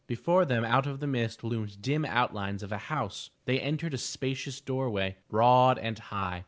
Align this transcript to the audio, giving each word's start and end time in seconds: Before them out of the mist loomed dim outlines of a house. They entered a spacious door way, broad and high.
Before 0.07 0.45
them 0.45 0.65
out 0.65 0.87
of 0.87 0.99
the 0.99 1.05
mist 1.05 1.43
loomed 1.43 1.79
dim 1.79 2.05
outlines 2.05 2.63
of 2.63 2.71
a 2.71 2.77
house. 2.89 3.29
They 3.45 3.59
entered 3.59 3.93
a 3.93 3.99
spacious 3.99 4.59
door 4.59 4.89
way, 4.89 5.17
broad 5.29 5.77
and 5.77 5.99
high. 5.99 6.39